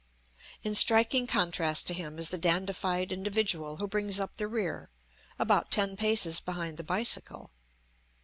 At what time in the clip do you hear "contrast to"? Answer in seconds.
1.27-1.93